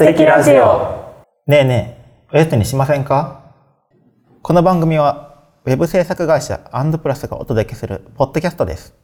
[0.00, 1.24] アンドプラス的ラジオ。
[1.46, 1.98] ねえね
[2.32, 3.52] え、おやつにしませんか？
[4.40, 8.94] この番組は、ウェブ制作会社アンドプラスがお届けするポッドキャストです。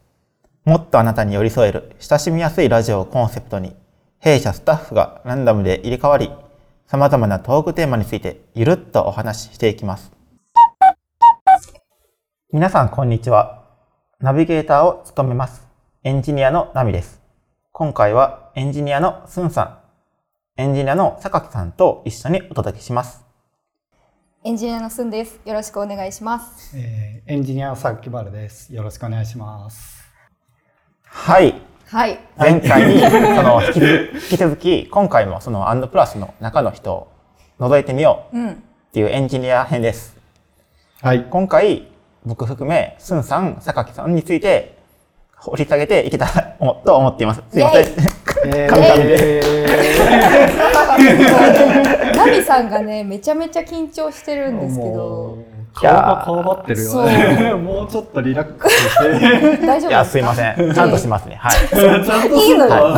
[0.65, 3.77] もっとあなたに寄り添える親しみやすいラジオをコンセプトに、
[4.21, 6.31] 弊社スタッフがランダムで入れ替わり、
[6.87, 10.13] 様々なトークテーマについてゆるっとお話ししていきます。
[12.55, 13.65] 皆さんこんにちは。
[14.19, 15.67] ナビゲーターを務めます。
[16.05, 17.21] エンジニアのナミです。
[17.73, 19.86] 今回はエンジニアのスンさん、
[20.59, 23.23] エンジニアの榊さんと一緒にお届けします。
[24.43, 25.39] エンジニアのすんです。
[25.45, 26.75] よろしくお願いします。
[26.75, 28.73] えーエンジニアさっきばるです。
[28.73, 30.03] よろしくお願いします。
[31.05, 31.61] はい。
[31.89, 32.19] はい。
[32.39, 37.09] 前回に、 その、引き続引き続き、今回もそのアンドプラスの中の人を
[37.61, 38.51] 覗いてみよううん。
[38.53, 38.55] っ
[38.95, 40.17] ていうエンジニア編です。
[41.03, 41.25] はい。
[41.25, 41.87] 今回、
[42.25, 44.79] 僕含め、スンさん、榊さんについて
[45.37, 47.43] 掘り下げていけたら と思っています。
[47.51, 48.26] すいません。
[48.55, 49.43] え神々で
[52.17, 55.39] ナミさんがね、めちゃめちゃ緊張してるんですけど、
[55.75, 57.55] 顔が顔張ってるよね。
[57.63, 59.09] もうちょっとリラックスして。
[59.09, 59.89] 大丈夫ですか？
[59.89, 60.73] いや、すいません。
[60.75, 61.37] ちゃんとしますね。
[61.41, 61.57] はい。
[62.39, 62.97] いいのよ。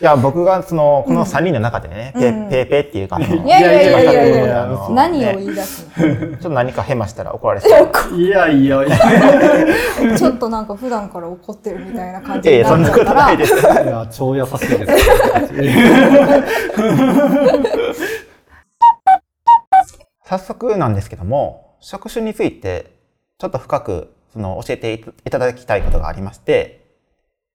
[0.00, 6.04] いや、僕がその、この3人の中でね、ペうんペーペーっていうか、いやいやいやいやいやいやあの何をね言い出すの？
[6.04, 7.70] ちょっと何かヘマしたら怒られそう。
[8.20, 8.98] いやいやいや。
[10.18, 13.54] ちょっとなんか普段から怒ってるみたいな感じにいやいや、そんなこなっちゃったらとないで、す。
[13.54, 15.10] いや超優しいです。
[20.24, 22.90] 早速なんですけども、職種について
[23.38, 26.84] ちょっと深くその教えていただきたいことがありまして、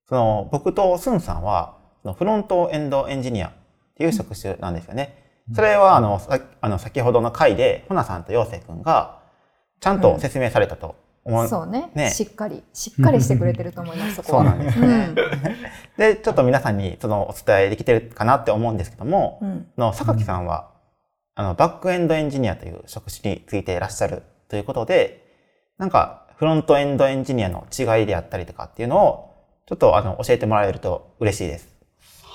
[0.08, 3.52] その僕とスンさんはそのフロントエンドエンジニアっ
[3.96, 5.44] ていう職種なんですよね。
[5.54, 9.20] それはあのさあの先ほどの回でホナさんと陽生くんが
[9.80, 11.48] ちゃんと説明されたと思う。
[11.48, 14.44] そうねねしっかり、しっかりしてくれてると思います、 そこは。
[14.44, 15.16] そうなんですよね。
[15.98, 19.68] で、ちょっと皆さんにそのお伝えできてるかなって思うんですけども、うん。
[19.76, 20.72] その榊さんは、
[21.36, 25.24] あの、バックエンドエンジニアという職種についていらっしゃるということで、
[25.78, 29.30] なんか、フロントエンドエンジニアの違いであったりとかっていうのを、
[29.66, 31.79] ちょっとあの、教えてもらえると嬉しいです。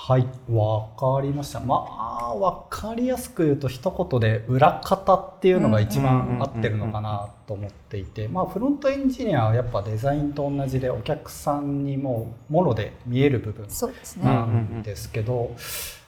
[0.07, 1.59] はい、わかりました。
[1.59, 13.65] まあ、わかりやすく言うと、一言で裏方っていうのが一番合ってるのかなと思っていて、まあ、フロントエンジニアはやっぱデザインと同じで、お客さんにもう、もろで見える部分。
[14.23, 15.55] なんですけど、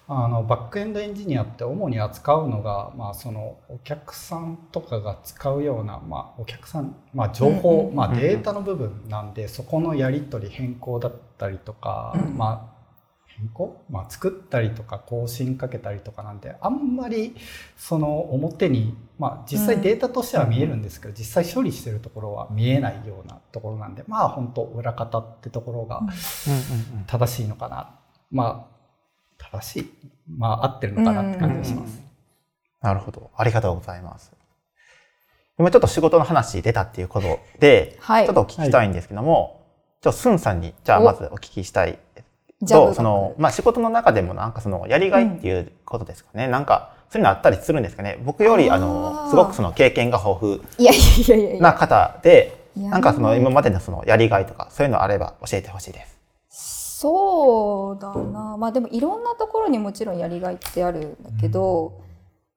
[0.08, 12.77] あのバックエンドエンジニアって主に扱うのが、まあ、そのお客さんとかが使うような、まあ、お客さん、まあ、情報、まあ、データの部分なんでそこのやり取り変更だったりとか、うんまあ
[13.38, 17.36] 変更、まあ、作ったりとか更新かけたりとかなんであんまり
[17.78, 26.02] その表に、まあ、実際データとしては見えるんですけど、実際処理してるところは見えないようなところなんでまあ本当裏方ってところが
[27.06, 27.96] 正しいのかな
[28.32, 28.78] まあ
[29.38, 29.92] 正しい
[30.28, 32.02] まあ合ってるのかなって感じがします。
[32.82, 33.32] なるほど。
[33.36, 34.32] ありがとうございます。
[35.60, 39.66] 今ちょっと仕事の話出たっていうことで、はいちょっとお聞きしたいんですけども、
[40.02, 41.98] ちょっとスンさんに、じゃあおまずお聞きしたい
[42.66, 46.48] と、その、まあ、仕事の中でもなんかその、やりがいっていうことですかね。
[46.48, 48.20] なんか、そういうのあったりするんですかね。
[48.26, 51.60] 僕より、ああの、ーすごくその経験が豊富。
[51.62, 56.18] な方で、なんかその、今までのその、やりがいとか、そういうのあれば教えてほしいです。
[57.00, 58.58] そうだな。
[58.58, 62.02] まあでもいろんなところにもちろんやりがいってあるんだけど、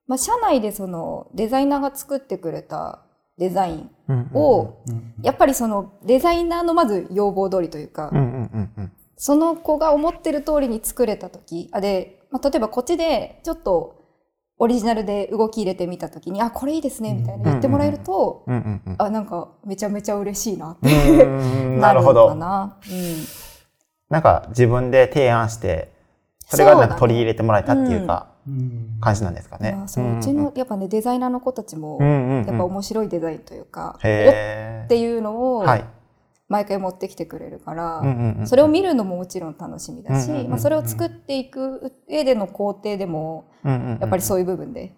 [0.06, 3.00] まあ社内でそのデザイナーが作ってくれた
[3.37, 3.91] デザイン
[4.33, 4.78] を、
[5.21, 8.27] やっぱりそのデザイナーのまず要望通りというか、うんうんう
[8.59, 8.93] んうん。
[9.20, 14.00] その子が思ってる通りに作れた時あで、まあ、例えばこっちでちょっと
[14.56, 18.97] オリジナルで動き入れてみた時にあこれいいですねみたいな言ってもらえると、うんうんうん。
[18.98, 21.26] あなんかめちゃめちゃ嬉しいなっうて
[21.78, 22.34] なるほかど。
[22.34, 22.78] な。
[22.91, 22.94] うん
[24.09, 25.92] なんか自分で提案して、
[26.45, 29.72] それがなんか取り入れてもらえたっていうか、うん感じなんですかね。
[29.77, 35.84] まあ、そううちのやっぱねデザイナーの子たちもうんうんうんやっぱ面白いデザインというか、おっへていうのをはい。
[36.50, 38.02] 毎回持ってきてくれるから、
[38.44, 44.92] それを見るのももちろん楽しみだし、まあ、それを作っていく上での工程でもやっぱりそういう部分で。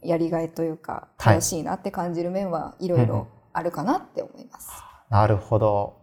[0.00, 4.70] やりがいというかはい楽しいなって感じる面はいろいろあるかなって思います。
[5.10, 5.96] なるほど。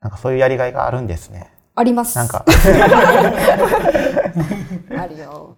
[0.00, 1.52] なんかそういうやりがいがあるんですね。
[1.74, 2.16] あります。
[2.16, 2.44] なんか、
[4.98, 5.56] あるよ。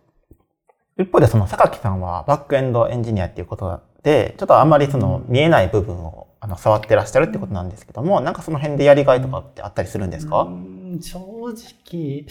[0.98, 12.26] 一方でその榊さんはバックエンドエンジニアっていうことで、ちょっとあんまりその見えない部分をあの触ってらっしゃるってことなんですけども、なんかその辺でやりがいとかってあったりするんですか、うん正直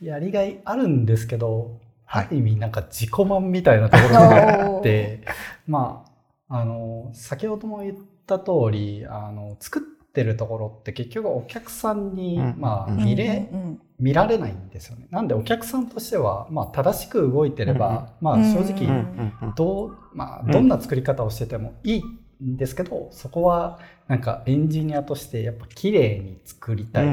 [0.00, 2.24] やりがいあるんですけど、はい。
[2.26, 5.20] ある意味なんか自己満みたいなところがあって
[5.66, 6.04] ま
[6.48, 12.54] ああの先ほども言った通りあの作っってるところって結局お客さんに、うん。
[12.58, 15.06] まあうん見れ、うんうん見られないんですよね。
[15.10, 19.54] なんでお客さんとしては、まあ、正しく動いてれば、まあ正直、うんうんうん。
[19.56, 22.04] どう、まあ、うんどんな作り方をしててもいい
[22.44, 27.06] んですけど、そこはなんかエンジニアとしてやっぱ綺麗に作りたい。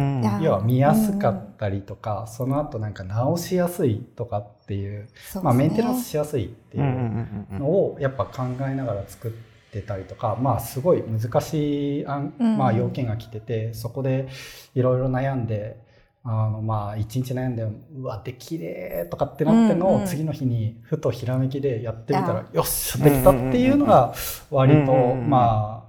[0.43, 5.07] 要は見やすかったりとか、その後なんか直しやすいとかっていう、
[5.41, 7.59] まあメンテナンスしやすいっていうんうんううんうん。
[7.59, 9.31] のをやっぱ考えながら作っ
[9.71, 14.27] てたりとか、まあすごい難しいまあ要件が来てて、そこで
[14.75, 15.83] いろいろ悩んで、
[16.27, 24.15] あのまあ一日悩んで、うわ、できれーとかってなってのを次の日にふとひらめきでやってみたいら、よっしゃ、できたっていうのが
[24.49, 25.85] 割と、ま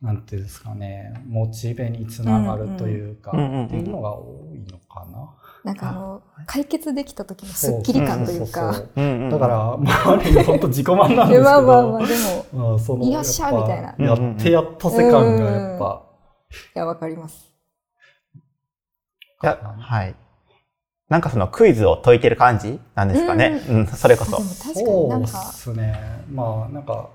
[0.00, 5.34] あ、なんていうんですかね、モチベにつながるというか、っていうのが多いのかな。
[5.64, 5.92] なんかあ。
[5.92, 8.70] の解決できた時のスッキリ感というか。
[8.70, 12.14] だから、まあ、ある意味本当自己満なんですけど、まあまあまあで
[12.52, 13.94] もまあそのよっしゃみたいな。
[13.98, 16.02] やってやった世感がやっぱ、
[16.76, 17.53] いやわかります
[19.42, 20.14] いやはい。
[21.08, 23.62] なんかそのクイズを解いてる感じなんですかね。
[23.68, 24.48] うん、それこそでも。
[24.48, 26.24] 確かにそうんっなかすね。
[26.30, 27.10] まあなんか、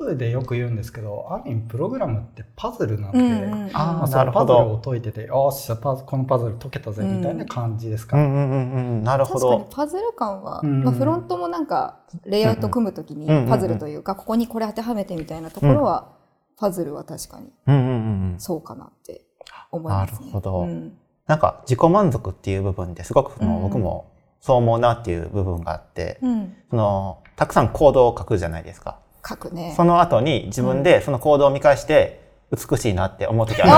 [0.00, 8.16] 例えでよく言うんですけど、ある意味プログラムってパズルなんで、うんうんうんあまあ、そなるほどのパズルを解いてて、よっしゃ、このパズル解けたぜみたいな感じですか。
[8.16, 9.02] うんうんうんうん。
[9.02, 9.68] なるほ確かにど。
[9.70, 16.12] パズル感は、うんまあ、フロントもなんかレイアウト組むときにうんうんパズルというか、ここにこれ当てはめてみたいなところは、
[16.58, 18.40] パズルは確かにうんうんうんうん。
[18.40, 19.25] そうかなって
[19.70, 20.18] 思いますね。
[20.18, 20.92] なるほどうん
[21.26, 29.00] なんか自己満足っていう部分ですごくそのうん僕もそう思うなっていう部分があって、うん、そのたくさんコードを書くじゃないですか。
[29.28, 29.74] 書くね。
[29.76, 33.72] その後に自分でそのコードを見返して美しいなって思う時ある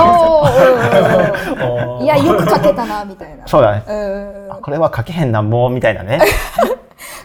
[1.31, 1.99] んですよ。
[2.03, 3.47] いやよく書けたなみたいな。
[3.47, 3.83] そうだね。
[4.61, 6.19] これは書けへんなもうみたいなね。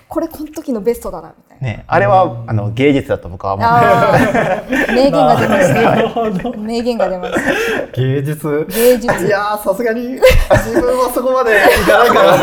[0.08, 1.66] これこの時のベストだなみたいな。
[1.66, 3.68] ね、あれはあの芸術だと僕は思う。
[4.94, 5.74] 名言が出まし
[6.42, 6.50] た。
[6.58, 7.40] 名言が出ました。
[7.92, 8.66] 芸術。
[8.68, 9.26] 芸術。
[9.26, 10.20] いやー、さすがに自
[10.80, 12.34] 分はそこまでいかないから。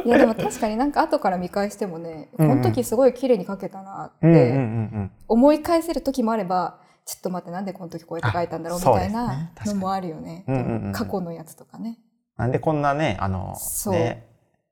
[0.04, 5.10] いやでも確かになんか後から見返してもね、うんうんこの時すごい綺麗に書けたなって。
[5.28, 10.44] 思い返せる時もあれば、ちょっと待ってなんでこの時こうやって書いたんだろうみあたいなのもあるよね。
[10.46, 11.98] うんうんうん過去のやつとかね。
[12.40, 13.54] なんでこんなね、あの、
[13.90, 14.26] ね、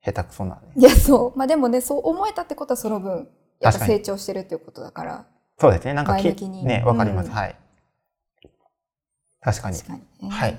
[0.04, 0.60] 下手くそなね。
[0.76, 1.38] いやそう。
[1.38, 3.28] まあでもね、そう思えたってことはその分、
[3.60, 5.26] やっぱ確かに成長してるっていうことだから。
[5.58, 5.92] そうですね。
[5.92, 7.26] なんかきね、わかります。
[7.26, 7.56] うんはい。
[9.40, 9.76] 確かに。
[9.76, 10.34] 確かにね。
[10.34, 10.58] はい。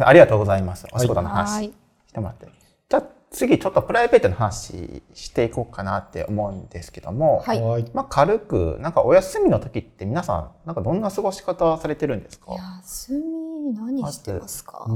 [0.00, 0.86] ありがとうございます。
[0.92, 1.64] お仕事の話はい。
[2.06, 2.46] してもらって。
[2.88, 7.90] じゃあ次ちょっとプライベートの話していこうかなって思うんですけども、はいはい。
[7.92, 12.52] まあ軽く、なんかお休みの時って皆さん、なんかどんな過ごし方されてるんですか？
[12.82, 14.86] 休み何してますか？
[14.88, 14.90] ス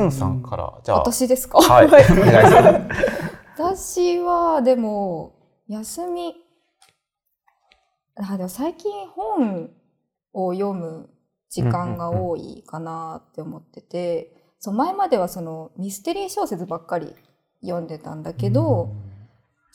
[0.00, 0.98] ンさんから、じゃあ。
[0.98, 1.58] 私ですか？
[1.60, 1.86] はい。
[1.86, 2.16] お願いしま
[3.96, 4.00] す。
[4.02, 5.32] 私はでも
[5.68, 6.34] 休み。
[8.16, 9.70] あでも最近本
[10.32, 11.10] を読む
[11.50, 17.14] 時間が多いかなって思ってて、そう前まではそのミステリー小説ばっかり
[17.62, 18.90] 読んでたんだけど、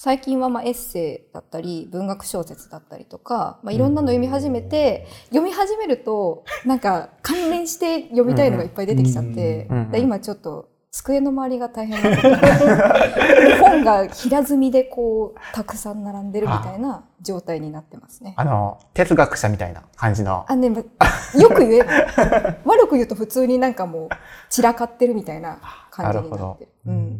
[0.02, 12.16] 最近はまあエッセイだったり文学小説だったりとか、まあ、いろんなの読み始めて、読み始めるとなんか関連して読みたいのがいっぱい出てきちゃって、今ちょっと机の周りが大変なの
[13.60, 18.36] 本が平積みでこうたくさん並んでるみたいな状態になってますね。
[18.38, 20.46] あの、哲学者みたいな感じの。
[20.48, 24.10] あね、まよく言えば悪く言うと普通になんかもう
[24.50, 25.60] 散らかってるみたいな
[25.92, 26.72] 感じになってる。
[26.86, 27.20] う、うんん。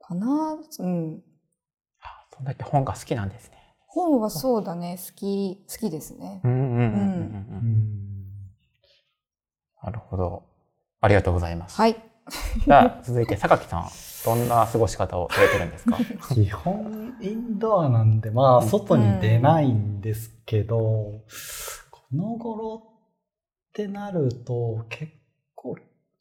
[0.00, 1.22] かなうん。
[2.36, 3.56] そんだけ本が好きなんですね。
[3.86, 6.40] 本はそうだね好き好きですね。
[6.44, 6.84] うんうんうんうんうん。
[6.84, 7.92] うん
[9.82, 10.42] なるほど。
[11.00, 11.76] ありがとうございます。
[11.76, 11.96] はい。
[12.66, 13.88] じゃあ、続いて、榊さん、
[14.24, 15.96] どんな過ごし方をされてるんですか？
[16.34, 20.76] 基本インドアなんで、まあ、外に出ないんですけど、
[21.92, 22.82] この頃
[23.68, 25.12] ってなると、結
[25.54, 25.76] 構、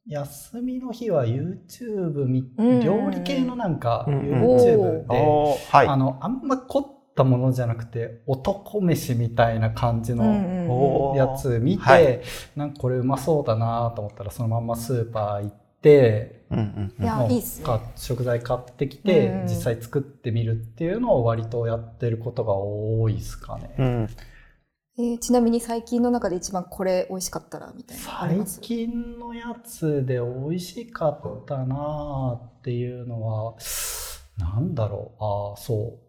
[0.07, 5.15] 休みの日は YouTube 見、うん料理系のなんかうん YouTube で、
[5.71, 5.87] はい。
[5.87, 6.85] あの、あんま凝っ
[7.15, 12.21] たものじゃなくて、男飯みたいな感じの、やつ見て、はい。
[12.55, 17.31] なんかこれうまそうだなと思ったらそのまんまスーパー行ってうんうんうん。
[17.31, 17.43] いい
[17.95, 23.75] 食材買ってきて、うん実際作ってみるっていうのを割とやってることが多いですかね。
[23.79, 24.09] うん。
[24.97, 33.55] えーちなみに最近の中で一番これ美味しかったらみたいな最近のやつで美味しかったなっていうのは
[34.37, 35.23] なんだろう。
[35.23, 36.05] ああそう。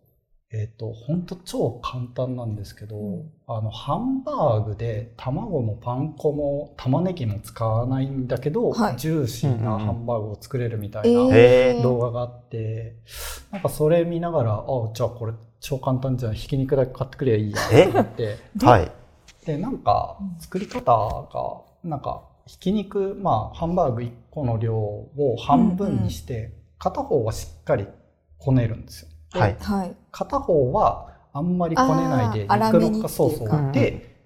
[0.52, 3.32] えっ、と本当超簡単なんですけど、うん。
[3.48, 8.96] あのハンバーグで卵もパン粉も玉ねぎも使わないんだけど、はい。
[8.96, 12.96] ジューシーなハンバーグを作れるみたいな、動画があって、
[13.50, 14.64] なんかそれ見ながら、あ、
[14.94, 16.34] じゃあこれ超簡単じゃん。
[16.34, 18.38] ひき肉だけ買ってくればいいやって思って。
[18.64, 18.92] はい。
[19.44, 27.86] でなんか作り方がなんかひき肉まあハンバーグ1個の量を半分にして、片方はしっかり
[28.38, 29.08] こねるんですよ。
[29.32, 29.56] ではい。
[29.60, 29.96] はい。
[30.10, 34.22] 片方はあんまりこねないで肉のそうそうで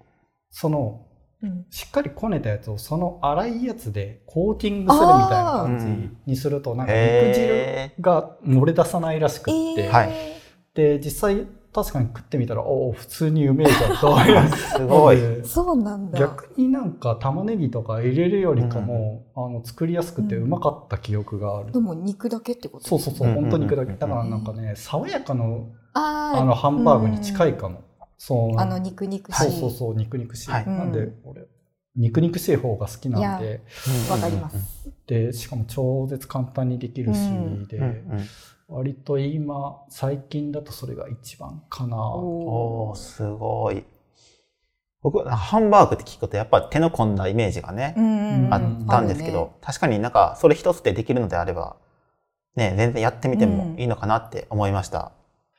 [0.49, 1.05] その
[1.43, 1.65] うん。
[1.71, 9.45] しっかりこねたやつをその粗いやつでコーティングするみたいな感じにするとなんか肉汁へが漏れ出さないらしくっ
[9.75, 9.91] て、えー。
[9.91, 10.30] はい
[10.73, 15.17] で実際確かに食ってみたらおお普通にうめえじゃんと思いまー すごい。
[15.17, 16.19] でそうなんだ。
[16.19, 23.93] 逆になんか玉ねぎとか入れるよりかも、あの作りやすくてうまかった記憶がある、でも肉だけってことそうそうそう、うんうんうん本当に肉だけ。
[23.93, 27.83] だからなんかね爽やかのあのハンバーグに近いかも、
[28.17, 28.59] そう。
[28.59, 29.43] あの肉肉しい。
[29.43, 30.67] そうそうそう肉肉しい、はい。
[30.67, 31.15] なんでうん。
[31.23, 31.47] 俺
[31.95, 33.61] 肉肉しい方が好きなんで。
[34.09, 34.91] わかります。
[35.07, 38.01] でしかも超絶簡単にできるし、うんで、うんうん
[38.71, 43.83] 割と今最近だとそれが一番かなおー、すごい。
[45.01, 51.75] 僕、ハンバーグって聞くとやっぱ手の込んだイメージがね、うんうんあったんですけど、確かになんかそれ一つでできるのであれば、
[52.55, 55.11] ね、全然やってみてもいいのかなって思いました。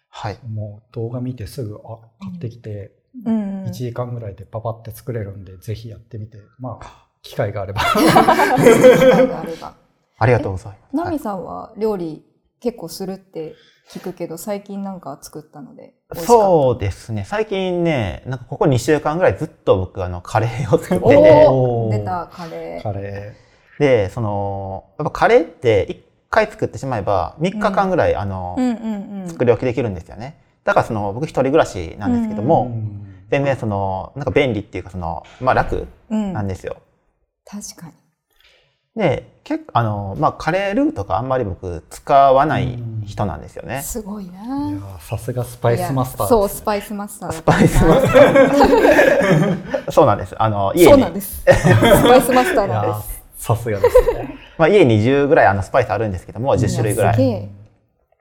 [0.08, 0.38] はい。
[0.48, 2.92] もう動画見てすぐあ買ってきて
[3.26, 9.74] うんうん1時間ぐらいでパパって作れるんで、ぜひやってみてまあ機会があれば 機会があれば。
[10.18, 10.96] ありがとうございます。
[10.96, 12.24] ナはいミさんは料理
[12.62, 13.54] 結構するって
[13.90, 15.94] 聞くけど、最近なんか作ったので。
[16.14, 17.24] そうですね。
[17.26, 22.82] 最近ね、なんかここ2週間ぐらいずっと僕あのカレーを作っておて、お出たカレー。
[22.82, 23.36] カレ
[23.78, 29.28] で、その、やっぱカレーって1回作ってしまえば3日間ぐらい、あの、うんうんうん。
[29.28, 30.40] 作り置きできるんですよね。
[30.64, 32.98] だからその僕一人暮らしなんですけどーも、うん
[33.32, 36.76] 全然その、なんか便利っていうかその、まあ楽うんなんですよ。
[37.46, 37.94] 確かに。
[38.96, 43.80] で、結構あの、まあカレールーとかあんまり僕使わない人なんですよね。
[43.82, 44.32] すごいいや
[45.00, 49.90] さすがスパイスマスターいやそう、スパイスマスターだスパイスマスター。
[49.92, 50.34] そうなんです。
[50.38, 51.40] あの、家にそうなん、です。
[51.40, 53.22] スパイスマスターなんです。
[53.36, 57.14] さすがですね まあ家に10ぐらいあのスパイスあるんですけども、10種類ぐらい。
[57.14, 57.48] すげえ。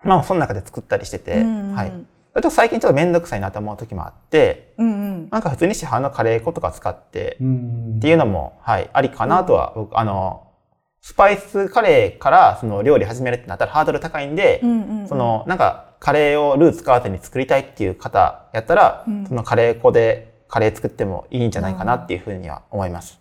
[0.03, 1.89] まあその中で作ったりしてて、うんうんはい。
[1.89, 5.29] ちょっと最近ちょっとめんどくさいなと思う時もあって、うんうん。
[5.29, 10.47] なんか普通に市販のカレー粉とか使って、うんっていうのも、はい、ありかなとは、僕、あの、
[11.01, 15.08] スパイスカレーからその料理始めるってなったらハードル高いんで、うんうんうん。
[15.08, 19.27] その、なんか、カレーをルー使わずに作りたいっていう方やったら、うん。
[19.27, 23.20] そのカレー粉でカレー作ってもいいんじゃないかなっていうふうには思います。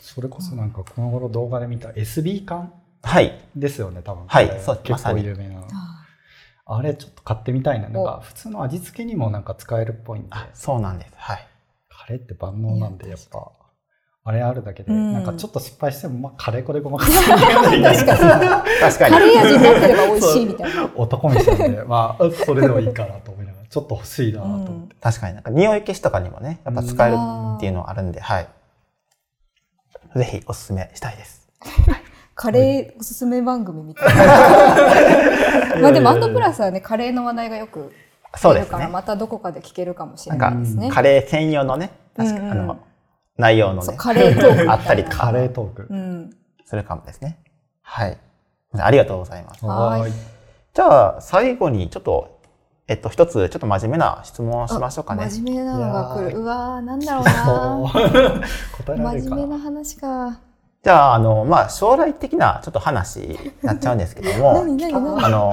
[0.00, 3.40] それこそなんかこの頃動画で見た SB 缶はい。
[3.56, 4.26] ですよね多分。
[4.26, 4.60] はい。
[4.60, 5.60] そうま結構有名な。
[5.60, 5.66] の
[6.66, 7.88] ああれちょっと買ってみたいな。
[7.88, 10.28] なんおか普通の味付けにもなんか使えるっぽいんで。
[10.30, 11.12] あ、そうなんです。
[11.16, 11.46] はい。
[11.88, 13.50] カレーって万能なんでやっぱ
[14.24, 17.82] あれあるだけで、うんなんかちょっと失敗しても、まあ、カレー粉でごまかす確かに。
[17.82, 19.14] 確かに。
[19.14, 20.90] カレー味になってれば美味しいみたいな。
[20.94, 27.16] 男飯なんでまあそれでもいいかなと思いながらちょっと欲しいなと思って、確かになんか匂い消しとかにもね、やっぱ使える
[27.56, 28.48] っていうのはあるんで、はい。
[30.14, 31.48] ぜひおすすめしたいです。
[32.36, 34.24] カレーおすすめ番組みたいな。
[35.82, 37.92] まあでもアンドプラスはね、カレーの話題がよく
[38.36, 38.70] そうですね。
[38.70, 40.90] 出るから、またどこかで聞けるかもしれないですね。
[40.90, 42.78] カレー専用のね、確か、うんうんあの、
[43.38, 46.30] 内容のね、カレートークあったりとかカレートーク、うん。
[46.64, 47.38] するかもですね。
[47.82, 48.18] はい。
[48.78, 49.64] ありがとうございます。
[49.66, 50.12] はい
[50.74, 52.40] じゃあ、最後にちょっと、
[52.88, 55.28] えっと、一つ、ちょっと真面目な質問をしましょうかね。
[55.28, 56.38] 真面目なのが来る。
[56.38, 58.46] うわー、なんだろうそうな。
[58.78, 60.40] 答えられるかな真面目な話か。
[60.82, 65.26] じゃあ、あの、まあ、将来的なちょっと話になっちゃうんですけども、 何何何？
[65.26, 65.52] あの、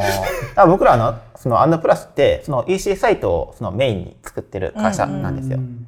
[0.56, 5.58] あ僕らの、その、アンドプラスって、その EC サイトをそのメインに作ってる会社なんですよ。
[5.58, 5.86] うん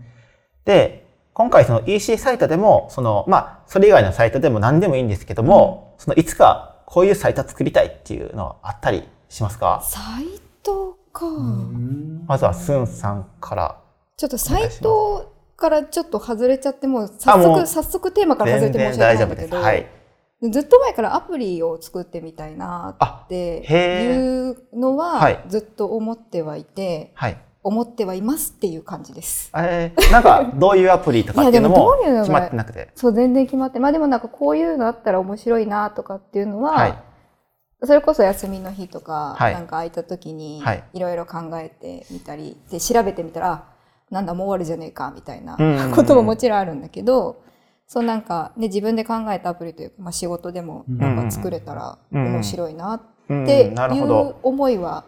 [0.66, 1.01] で、
[1.34, 9.82] 今回その EC サイトでも、その、まあ、それ以外のサイトでも何でもいいんですけども、その、いつかこういうサイト作りたいっていうのあったりしますか？
[9.86, 10.26] サイ
[10.62, 11.26] トか。
[11.26, 13.82] うんまずはスンさんから。
[14.18, 19.48] ちょっとサイトからちょっと外れちゃってもうあ早速早速テーマから外れて申し訳大丈夫です。
[19.48, 20.52] ないんだけど、はい。
[20.52, 27.38] ずっと前からアプリを作ってみたいなってへいうのははいずっと思ってはいて、はい。
[27.64, 29.52] 思ってはいますっていう感じです。
[29.56, 32.90] えー、なんか、どういうアプリとかっていうのももどういうのが決まってなくて。
[32.96, 37.04] そう全然決まってまあでもなんかこういうのあったら面白いなとかっていうのは、はい。
[37.84, 43.64] それこそ休みの日とか、はいなんか空いた時にはいいろいろ考えてみたりで調べてみたらあ
[44.12, 47.42] なんだもう終わるじゃねえかみたいなうんうんうんことももちろんあるんだけど、
[47.88, 54.36] そうなんか、ね、自分で考えたアプリというか、まあ、仕事でもなんか作れたらうんうん面白いなっうんていう。
[54.44, 55.06] 思いは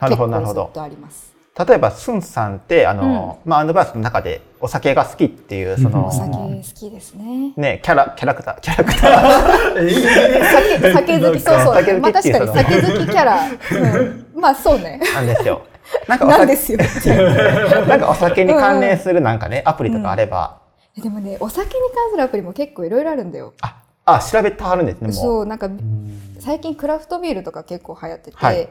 [0.00, 0.72] 結構ずっ。
[0.72, 1.33] とあります。
[1.56, 7.52] 例えば、スンさんって、あの、まあ、アンドバースの中でお酒が好きっていう、そのお、酒好きですね。
[7.56, 11.74] ね、キャラ、キャラクター、キャラクター酒酒好きそうそう。
[11.76, 13.40] 酒好きまあっていう確かに酒好きキャラ。
[13.44, 15.00] うん、まあそうね。
[15.14, 15.64] なんですよ。
[16.08, 17.16] なんかお酒なんですよ。
[17.86, 20.58] なんかお酒に関連するなんかね、アプリとかあれば、
[21.00, 23.52] でもね、お酒に関するアプリも結構いろいろあるんだよ。
[23.60, 25.12] あ、あ、調べてはるんですね、もう。
[25.12, 28.68] そう、なんかうん最近クラフトビールとか結構流行ってて、はい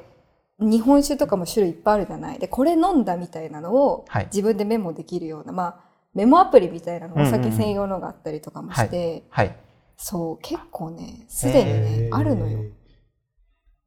[0.60, 2.40] 日本酒とかも種類いっぱいあるじゃない。
[2.40, 5.76] で、これ飲んだみたいなのをはい自分でメモできるような、まあ、
[6.14, 9.56] メモアプリみたいなのうんうんうんお酒専用のがあったりとかもして、はい。
[9.98, 12.60] そう、結構ね、すでにね、あるのよ。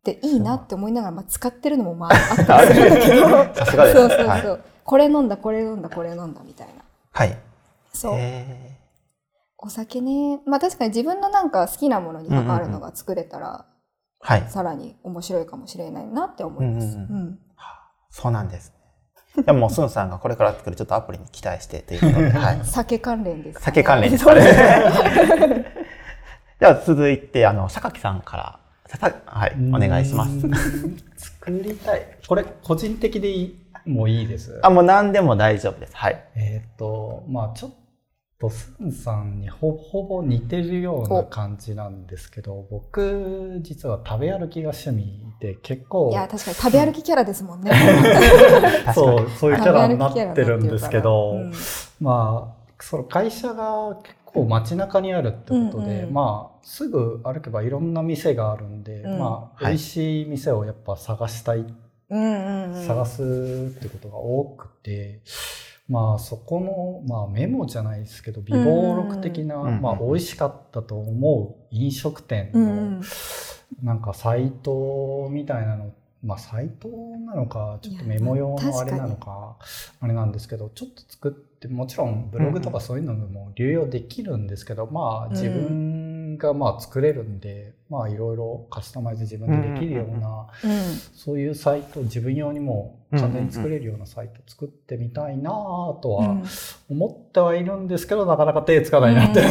[0.05, 3.97] で、いいなって思いながら、まあ、使ってるのもまあ あったりするんだけど、さすがです。
[3.97, 4.61] そうそうそう、はい。
[4.85, 6.75] これ飲んだ、これ飲んだ、これ飲んだみたいな。
[7.13, 7.37] はい。
[7.93, 8.15] そう。
[8.17, 8.77] へ
[9.59, 10.41] お酒ね。
[10.47, 13.76] まあ確かに自分のなんか好きなものに関わるのが作れたら、ー
[14.27, 14.45] はい。
[14.49, 16.85] さらに面白いかもしれないなって思います。
[16.85, 17.39] うんうんうん
[18.11, 18.73] そうなんです
[19.37, 19.43] ね。
[19.45, 22.61] でももう、スンさんがこれから作るちょっとアプリに期待してということで、 はい。
[22.65, 25.67] 酒関連ですかね、酒関連ですそうかね。
[26.59, 30.41] では続いて、あの、榊さんから、ささはい、お願いします。
[30.41, 31.37] す。
[31.37, 32.07] 作りたい。
[32.27, 34.59] これ、個人的でいいもいいです。
[34.63, 35.93] あ、もう何でも大丈夫です。
[35.95, 36.25] はい。
[36.37, 37.77] えっ、と、まあちょっと、
[38.51, 47.73] スンさんにほぼほぼ似てるような感じなんですけど、僕、実は食べ歩きが趣味で結構い、や、確かに食べ歩きキャラですもんね。
[48.95, 51.53] そう、そういうキャラになってるんですけど、うん。
[51.99, 56.13] まあ、その会社が結構街中にあるってことで、うんうん。
[56.13, 59.19] まあ、すぐ歩けばいろんな店があるんで、うん。
[59.19, 59.73] まあ、はい。
[59.73, 61.75] 美味しい店をやっぱ探したい、うん
[62.11, 62.87] うんうん。
[62.87, 65.23] 探すってことが多くて、
[65.89, 69.77] まあ、そこの、まあ、メモじゃないですけど、微暴録的な、うん。
[69.77, 69.83] うん。
[69.83, 73.01] まあ、美味しかったと思う飲食店の。
[73.83, 79.59] なんかサイトみたいなの、まあサイトなのか、ちょっとメモ用のあれなのか、
[80.01, 85.81] あれなんですけど、ちょっと作って、もちろんブログとかそういうのでも流用できるんですけど、まあ自分
[86.37, 96.37] がまあ作れるんで、まあいろいろカスタマイズ自分でできるような、うんそういうサイト、自分用にも完全に作れるようなサイト作ってみたいなぁとは
[96.89, 99.43] 思ってはいるんですけど、なかなか手つかないなって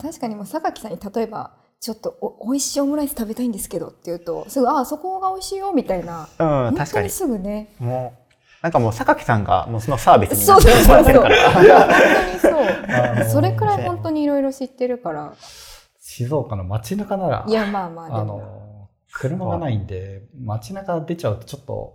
[0.00, 6.28] 確かにもう榊さんに例えばちょっとお美味しいオムライス食べたいんですけどって言うとすぐあそこが美味しいよみたいな。
[6.38, 6.90] うん、本確かに。
[6.92, 7.74] 当にすぐね。
[7.78, 8.19] もう、
[8.62, 11.22] なんかもう、榊さんが、もうそのサービスになってもらそうそうそう。
[11.22, 11.22] 本
[12.42, 12.48] 当
[13.14, 15.34] にそうそれくらい本当にいろいろ知ってるから
[15.98, 21.94] 静岡の街中ならい、やまあまあであもの、車がないんで、街中出ちゃうとちょっと、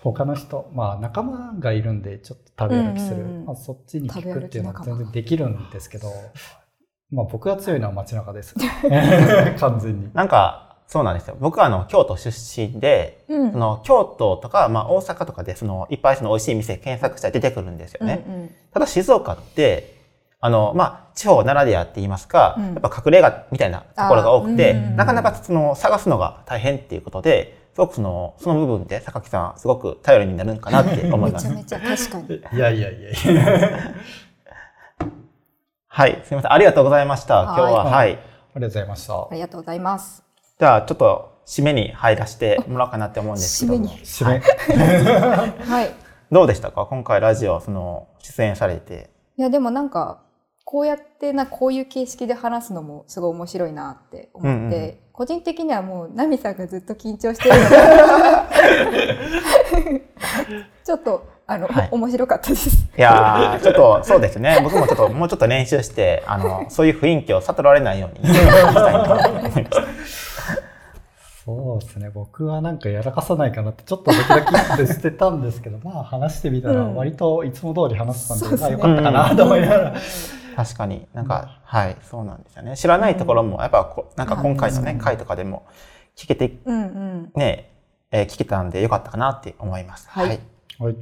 [0.00, 3.16] 他の人、まあ仲間がいるんで、ちょっと食べ歩きする。
[3.16, 6.12] うんうんうんまあそっちに聞くっていうのは全然できるんですけど、
[7.10, 8.54] まあ僕が強いのは街中です。
[9.58, 10.10] 完全に。
[10.12, 11.38] なんか、そうなんですよ。
[11.40, 18.22] 僕はあの、京都出身で、うんその、京都とか、まあ、大阪とかで、その、いっぱいその美味しい店検索したら出てくるんですよね。
[18.28, 19.96] うんうんただ、静岡って、
[20.38, 31.48] あの、まあ、地方ならではって言いますか、うんやっぱ隠れ家みたいなところが多くて、あーうんなかなかその、探すのが大変っていうことで、すごくその、その部分で、榊さん、すごく頼りになるんかなって思います。
[31.48, 33.80] めちゃめちゃ確かに いやいやいやいや。
[35.88, 36.52] はい、すみません。
[36.52, 37.44] ありがとうございました。
[37.44, 38.18] 今日は、はいはい。
[38.54, 39.28] ありがとうございましたあ。
[39.32, 40.22] りがとうございます
[40.58, 43.84] じゃあ、ちょっと、締めに入らせてもらおうかなって思うんですけども。
[43.86, 45.66] 締めに締め。
[45.66, 45.90] はい
[46.30, 46.86] どうでしたか？
[46.86, 49.10] 今回ラジオ、その、出演されて。
[49.36, 50.22] いやでもなんか
[50.64, 57.68] こうやってなこういう形式で話すのもすごい面白いなって思って、うんうん個人的にはもうナミさんがずっと緊張してるの
[59.90, 60.02] で
[60.82, 62.70] ちょっとあの、はい面白かったです。
[62.96, 64.58] いやー、ちょっと、そうですね。
[64.62, 69.82] 僕もちょっと、もうちょっと練習して、あの、そういう雰囲気を悟られないようにしたいなと思いました。
[71.44, 72.10] そうですね。
[72.10, 79.94] 僕はなんかやらかさないかなってちょっとドキドキってしてたんですけど、 まあ話してみたらうん割といつも通り話せたんで、そうですねまあよかったかなと思いながら。
[80.54, 82.76] 確かになんか、はい、そうなんですよね。
[82.76, 85.64] 知らないところも、やっぱこ、なんか今回のね、回とかでも
[86.14, 87.32] 聞けて、うんうん。
[87.34, 87.72] ね、
[88.10, 90.08] えー聞けたんでよかったかなって思います。
[90.10, 90.40] はい
[90.78, 90.96] はい。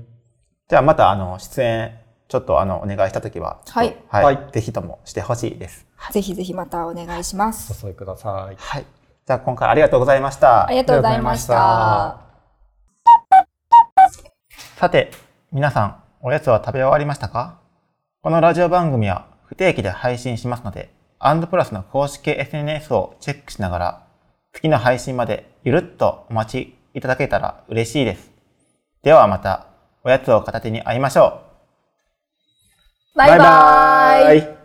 [0.69, 1.99] じゃあまた、あの、出演、
[2.29, 5.87] ちょっとあの、お願いしたときは、はい、はいぜひともしてほしいです。
[6.13, 7.85] ぜひぜひまたお願いします。
[7.85, 8.57] お誘いください。
[8.57, 9.00] はい。
[9.31, 10.67] じゃあ今回ありがとうございました。
[10.67, 12.19] ありがとうございました。
[14.77, 15.13] さて、
[15.53, 17.61] 皆さん、おやつは食べ終わりましたか？
[18.23, 24.03] このラジオ番組は不定期で配信しますので、アンドプラスの公式 SNS をチェックしながら、
[24.53, 28.33] 次の配信までゆるっとお待ちいただけたら嬉しいです。
[29.05, 29.69] ではまた、
[30.03, 31.41] おやつを片手に会いましょ
[33.15, 33.19] う。
[33.19, 34.60] バイバイ